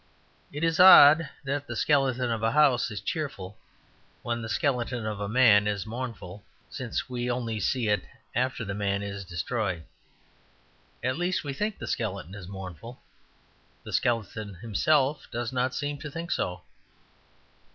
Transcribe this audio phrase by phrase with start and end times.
[0.51, 3.55] It is odd that the skeleton of a house is cheerful
[4.23, 8.01] when the skeleton of a man is mournful, since we only see it
[8.33, 9.83] after the man is destroyed.
[11.03, 12.99] At least, we think the skeleton is mournful;
[13.83, 16.63] the skeleton himself does not seem to think so.